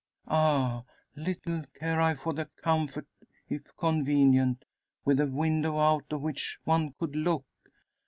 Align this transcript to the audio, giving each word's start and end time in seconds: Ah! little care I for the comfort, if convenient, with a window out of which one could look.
Ah! 0.27 0.83
little 1.15 1.61
care 1.75 2.01
I 2.01 2.15
for 2.15 2.33
the 2.33 2.45
comfort, 2.63 3.05
if 3.47 3.61
convenient, 3.77 4.65
with 5.05 5.19
a 5.19 5.27
window 5.27 5.77
out 5.77 6.05
of 6.09 6.21
which 6.21 6.57
one 6.63 6.93
could 6.93 7.15
look. 7.15 7.45